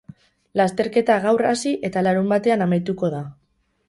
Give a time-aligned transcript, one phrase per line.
[0.59, 3.21] Lasterketa gaur hasi, eta larunbatean amaituko da.